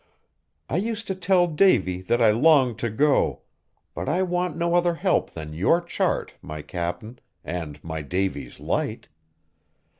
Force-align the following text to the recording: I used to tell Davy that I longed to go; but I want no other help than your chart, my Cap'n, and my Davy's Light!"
I 0.67 0.77
used 0.77 1.05
to 1.09 1.13
tell 1.15 1.45
Davy 1.45 2.01
that 2.01 2.23
I 2.23 2.31
longed 2.31 2.79
to 2.79 2.89
go; 2.89 3.41
but 3.93 4.09
I 4.09 4.23
want 4.23 4.57
no 4.57 4.73
other 4.73 4.95
help 4.95 5.29
than 5.29 5.53
your 5.53 5.79
chart, 5.79 6.33
my 6.41 6.63
Cap'n, 6.63 7.19
and 7.45 7.77
my 7.83 8.01
Davy's 8.01 8.59
Light!" 8.59 9.09